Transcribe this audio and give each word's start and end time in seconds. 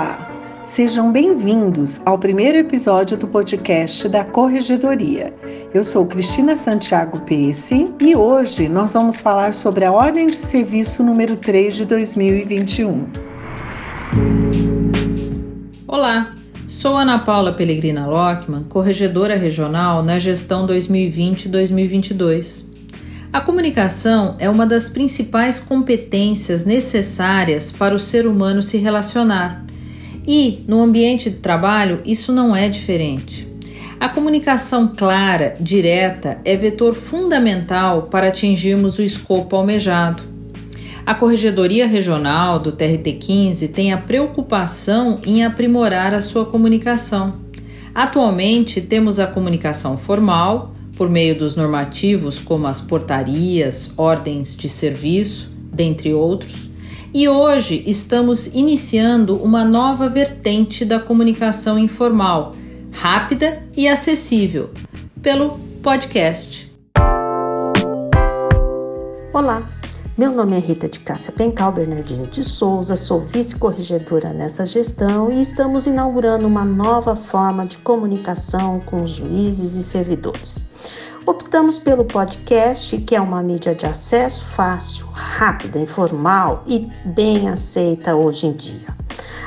Olá, 0.00 0.62
sejam 0.64 1.12
bem-vindos 1.12 2.00
ao 2.06 2.18
primeiro 2.18 2.56
episódio 2.56 3.18
do 3.18 3.28
podcast 3.28 4.08
da 4.08 4.24
Corregedoria. 4.24 5.30
Eu 5.74 5.84
sou 5.84 6.06
Cristina 6.06 6.56
Santiago 6.56 7.20
Pesse 7.20 7.84
e 8.00 8.16
hoje 8.16 8.66
nós 8.66 8.94
vamos 8.94 9.20
falar 9.20 9.52
sobre 9.52 9.84
a 9.84 9.92
Ordem 9.92 10.28
de 10.28 10.36
Serviço 10.36 11.02
número 11.04 11.36
3 11.36 11.76
de 11.76 11.84
2021. 11.84 13.08
Olá, 15.86 16.34
sou 16.66 16.96
Ana 16.96 17.18
Paula 17.18 17.52
Pellegrina 17.52 18.06
Lockman, 18.06 18.64
corregedora 18.70 19.36
regional 19.36 20.02
na 20.02 20.18
gestão 20.18 20.66
2020-2022. 20.66 22.64
A 23.30 23.42
comunicação 23.42 24.34
é 24.38 24.48
uma 24.48 24.64
das 24.64 24.88
principais 24.88 25.60
competências 25.60 26.64
necessárias 26.64 27.70
para 27.70 27.94
o 27.94 28.00
ser 28.00 28.26
humano 28.26 28.62
se 28.62 28.78
relacionar. 28.78 29.68
E, 30.32 30.60
no 30.68 30.80
ambiente 30.80 31.28
de 31.28 31.38
trabalho, 31.38 32.02
isso 32.04 32.32
não 32.32 32.54
é 32.54 32.68
diferente. 32.68 33.48
A 33.98 34.08
comunicação 34.08 34.92
clara, 34.96 35.56
direta, 35.58 36.38
é 36.44 36.56
vetor 36.56 36.94
fundamental 36.94 38.02
para 38.02 38.28
atingirmos 38.28 39.00
o 39.00 39.02
escopo 39.02 39.56
almejado. 39.56 40.22
A 41.04 41.16
Corregedoria 41.16 41.84
Regional 41.84 42.60
do 42.60 42.70
TRT 42.70 43.14
15 43.18 43.68
tem 43.70 43.92
a 43.92 43.98
preocupação 43.98 45.18
em 45.26 45.44
aprimorar 45.44 46.14
a 46.14 46.22
sua 46.22 46.44
comunicação. 46.44 47.40
Atualmente 47.92 48.80
temos 48.80 49.18
a 49.18 49.26
comunicação 49.26 49.98
formal, 49.98 50.76
por 50.96 51.10
meio 51.10 51.36
dos 51.36 51.56
normativos 51.56 52.38
como 52.38 52.68
as 52.68 52.80
portarias, 52.80 53.92
ordens 53.96 54.54
de 54.54 54.68
serviço, 54.68 55.50
dentre 55.72 56.14
outros. 56.14 56.69
E 57.12 57.28
hoje 57.28 57.82
estamos 57.88 58.46
iniciando 58.54 59.34
uma 59.42 59.64
nova 59.64 60.08
vertente 60.08 60.84
da 60.84 61.00
comunicação 61.00 61.76
informal, 61.76 62.54
rápida 62.92 63.64
e 63.76 63.88
acessível, 63.88 64.70
pelo 65.20 65.58
podcast. 65.82 66.72
Olá, 69.32 69.68
meu 70.16 70.30
nome 70.30 70.56
é 70.56 70.60
Rita 70.60 70.88
de 70.88 71.00
Cássia 71.00 71.32
Pencal 71.32 71.72
Bernardino 71.72 72.28
de 72.28 72.44
Souza, 72.44 72.94
sou 72.94 73.22
vice-corregedora 73.22 74.32
nessa 74.32 74.64
gestão 74.64 75.32
e 75.32 75.42
estamos 75.42 75.86
inaugurando 75.86 76.46
uma 76.46 76.64
nova 76.64 77.16
forma 77.16 77.66
de 77.66 77.76
comunicação 77.78 78.78
com 78.86 79.04
juízes 79.04 79.74
e 79.74 79.82
servidores. 79.82 80.64
Optamos 81.30 81.78
pelo 81.78 82.04
podcast, 82.04 82.96
que 83.02 83.14
é 83.14 83.20
uma 83.20 83.40
mídia 83.40 83.72
de 83.72 83.86
acesso 83.86 84.44
fácil, 84.46 85.06
rápida, 85.12 85.78
informal 85.78 86.64
e 86.66 86.88
bem 87.04 87.48
aceita 87.48 88.16
hoje 88.16 88.48
em 88.48 88.52
dia. 88.52 88.88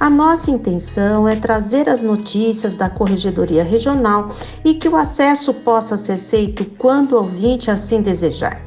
A 0.00 0.08
nossa 0.08 0.50
intenção 0.50 1.28
é 1.28 1.36
trazer 1.36 1.86
as 1.86 2.00
notícias 2.00 2.76
da 2.76 2.88
Corregedoria 2.88 3.62
Regional 3.62 4.30
e 4.64 4.72
que 4.72 4.88
o 4.88 4.96
acesso 4.96 5.52
possa 5.52 5.98
ser 5.98 6.16
feito 6.16 6.64
quando 6.78 7.12
o 7.12 7.16
ouvinte 7.16 7.70
assim 7.70 8.00
desejar. 8.00 8.58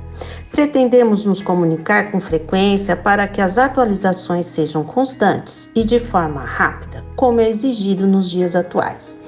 Pretendemos 0.51 1.25
nos 1.25 1.41
comunicar 1.41 2.11
com 2.11 2.21
frequência 2.21 2.95
para 2.95 3.27
que 3.27 3.41
as 3.41 3.57
atualizações 3.57 4.45
sejam 4.45 4.83
constantes 4.83 5.67
e 5.73 5.83
de 5.83 5.99
forma 5.99 6.41
rápida, 6.41 7.03
como 7.15 7.41
é 7.41 7.49
exigido 7.49 8.05
nos 8.05 8.29
dias 8.29 8.55
atuais. 8.55 9.19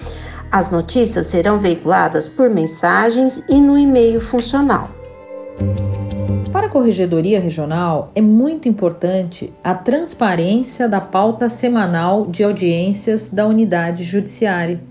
As 0.51 0.69
notícias 0.69 1.27
serão 1.27 1.59
veiculadas 1.59 2.27
por 2.27 2.49
mensagens 2.49 3.41
e 3.47 3.55
no 3.55 3.77
e-mail 3.77 4.19
funcional. 4.19 4.89
Para 6.51 6.67
a 6.67 6.69
Corregedoria 6.69 7.39
Regional, 7.39 8.11
é 8.13 8.19
muito 8.19 8.67
importante 8.67 9.53
a 9.63 9.73
transparência 9.73 10.89
da 10.89 10.99
pauta 10.99 11.47
semanal 11.47 12.27
de 12.27 12.43
audiências 12.43 13.29
da 13.29 13.47
unidade 13.47 14.03
judiciária. 14.03 14.83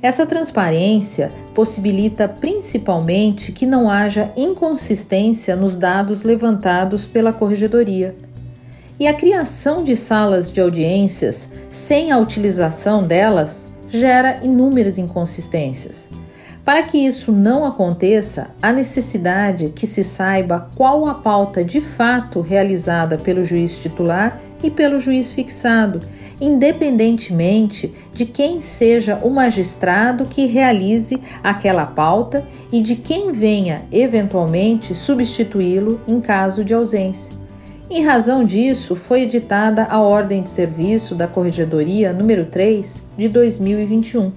Essa 0.00 0.24
transparência 0.26 1.32
possibilita 1.52 2.28
principalmente 2.28 3.50
que 3.50 3.66
não 3.66 3.90
haja 3.90 4.30
inconsistência 4.36 5.56
nos 5.56 5.76
dados 5.76 6.22
levantados 6.22 7.04
pela 7.04 7.32
Corregedoria. 7.32 8.14
E 9.00 9.08
a 9.08 9.14
criação 9.14 9.82
de 9.82 9.96
salas 9.96 10.52
de 10.52 10.60
audiências 10.60 11.52
sem 11.68 12.12
a 12.12 12.18
utilização 12.18 13.04
delas 13.04 13.73
gera 13.94 14.40
inúmeras 14.42 14.98
inconsistências. 14.98 16.08
Para 16.64 16.82
que 16.82 16.96
isso 16.96 17.30
não 17.30 17.64
aconteça, 17.64 18.50
há 18.60 18.72
necessidade 18.72 19.68
que 19.68 19.86
se 19.86 20.02
saiba 20.02 20.70
qual 20.74 21.06
a 21.06 21.14
pauta 21.14 21.62
de 21.62 21.80
fato 21.80 22.40
realizada 22.40 23.18
pelo 23.18 23.44
juiz 23.44 23.78
titular 23.78 24.40
e 24.62 24.70
pelo 24.70 24.98
juiz 24.98 25.30
fixado, 25.30 26.00
independentemente 26.40 27.92
de 28.12 28.24
quem 28.24 28.62
seja 28.62 29.20
o 29.22 29.28
magistrado 29.28 30.24
que 30.24 30.46
realize 30.46 31.20
aquela 31.42 31.84
pauta 31.84 32.46
e 32.72 32.80
de 32.80 32.96
quem 32.96 33.30
venha 33.30 33.82
eventualmente 33.92 34.94
substituí-lo 34.94 36.00
em 36.08 36.18
caso 36.18 36.64
de 36.64 36.72
ausência. 36.72 37.43
Em 37.90 38.02
razão 38.02 38.44
disso, 38.44 38.96
foi 38.96 39.22
editada 39.22 39.84
a 39.84 40.00
Ordem 40.00 40.42
de 40.42 40.48
Serviço 40.48 41.14
da 41.14 41.28
Corregedoria 41.28 42.14
número 42.14 42.46
3 42.46 43.02
de 43.16 43.28
2021. 43.28 44.32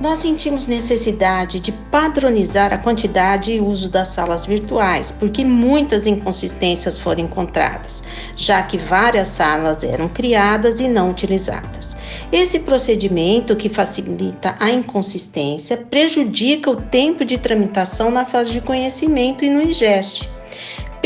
Nós 0.00 0.18
sentimos 0.18 0.66
necessidade 0.66 1.60
de 1.60 1.70
padronizar 1.70 2.72
a 2.72 2.78
quantidade 2.78 3.52
e 3.52 3.60
uso 3.60 3.90
das 3.90 4.08
salas 4.08 4.46
virtuais, 4.46 5.10
porque 5.10 5.44
muitas 5.44 6.06
inconsistências 6.06 6.98
foram 6.98 7.24
encontradas, 7.24 8.02
já 8.34 8.62
que 8.62 8.78
várias 8.78 9.28
salas 9.28 9.84
eram 9.84 10.08
criadas 10.08 10.80
e 10.80 10.88
não 10.88 11.10
utilizadas. 11.10 11.94
Esse 12.32 12.60
procedimento, 12.60 13.54
que 13.54 13.68
facilita 13.68 14.56
a 14.58 14.70
inconsistência, 14.70 15.76
prejudica 15.76 16.70
o 16.70 16.76
tempo 16.76 17.22
de 17.22 17.36
tramitação 17.36 18.10
na 18.10 18.24
fase 18.24 18.50
de 18.52 18.62
conhecimento 18.62 19.44
e 19.44 19.50
no 19.50 19.60
IGEST. 19.60 20.36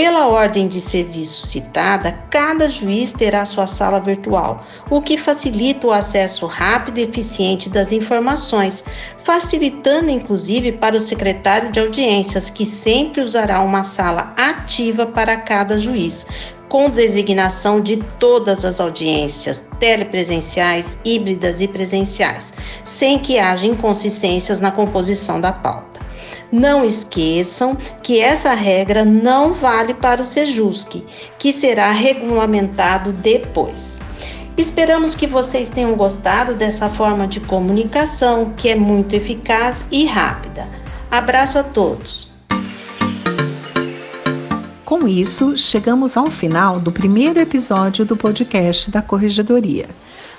Pela 0.03 0.28
ordem 0.28 0.66
de 0.66 0.81
serviço 0.81 1.47
citada, 1.47 2.12
cada 2.31 2.71
juiz 2.71 3.12
terá 3.12 3.44
sua 3.44 3.66
sala 3.66 4.00
virtual, 4.00 4.66
o 4.88 5.03
que 5.03 5.19
facilita 5.19 5.87
o 5.87 5.93
acesso 5.93 6.47
rápido 6.47 6.97
e 6.97 7.03
eficiente 7.03 7.69
das 7.69 7.93
informações, 7.93 8.83
facilitando 9.25 10.09
inclusive 10.09 10.72
para 10.72 10.97
o 10.97 11.00
secretário 11.00 11.71
de 11.71 11.81
audiências, 11.81 12.49
que 12.49 12.65
sempre 12.65 13.21
usará 13.21 13.60
uma 13.60 13.84
sala 13.84 14.33
ativa 14.39 15.05
para 15.05 15.37
cada 15.37 15.78
juiz, 15.78 16.27
com 16.66 16.89
designação 16.89 17.78
de 17.78 17.99
todas 18.19 18.65
as 18.65 18.81
audiências, 18.81 19.69
telepresenciais, 19.78 20.97
híbridas 21.05 21.60
e 21.60 21.69
presenciais, 21.69 22.55
sem 22.84 23.19
que 23.19 23.39
haja 23.39 23.66
inconsistências 23.66 24.62
na 24.62 24.71
composição 24.71 25.39
da 25.39 25.53
pauta. 25.53 26.09
Não 26.53 26.84
esqueçam 26.84 27.77
que 28.03 28.21
essa 28.21 28.53
regra 28.55 29.05
não 29.05 29.55
vale 29.55 29.94
para 29.94 30.22
o 30.22 30.27
Sejusc, 30.27 31.05
que 31.38 31.53
será 31.53 31.93
regulamentado 31.93 33.12
depois. 33.12 34.00
Esperamos 34.56 35.15
que 35.15 35.27
vocês 35.27 35.69
tenham 35.69 35.94
gostado 35.94 36.55
dessa 36.55 36.89
forma 36.89 37.27
de 37.27 37.41
comunicação 37.41 38.53
que 38.56 38.69
é 38.69 38.75
muito 38.75 39.15
eficaz 39.15 39.84
e 39.91 40.05
rápida. 40.05 40.69
Abraço 41.10 41.59
a 41.59 41.62
todos. 41.62 42.29
Com 44.91 45.06
isso, 45.06 45.56
chegamos 45.56 46.17
ao 46.17 46.28
final 46.33 46.81
do 46.81 46.91
primeiro 46.91 47.39
episódio 47.39 48.05
do 48.05 48.17
podcast 48.17 48.91
da 48.91 49.01
Corregedoria. 49.01 49.89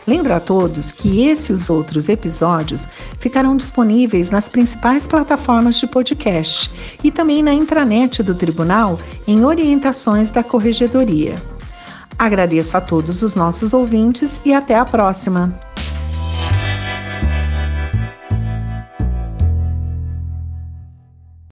Lembro 0.06 0.34
a 0.34 0.42
todos 0.42 0.92
que 0.92 1.26
esse 1.26 1.54
e 1.54 1.56
os 1.56 1.70
outros 1.70 2.10
episódios 2.10 2.86
ficarão 3.18 3.56
disponíveis 3.56 4.30
nas 4.30 4.50
principais 4.50 5.08
plataformas 5.08 5.80
de 5.80 5.88
podcast 5.88 6.70
e 7.02 7.10
também 7.10 7.42
na 7.42 7.54
intranet 7.54 8.22
do 8.22 8.36
Tribunal 8.36 9.00
em 9.26 9.46
orientações 9.46 10.30
da 10.30 10.44
Corregedoria. 10.44 11.36
Agradeço 12.20 12.76
a 12.76 12.82
todos 12.82 13.22
os 13.22 13.38
nossos 13.38 13.72
ouvintes 13.72 14.42
e 14.44 14.54
até 14.54 14.76
a 14.76 14.84
próxima! 14.84 15.71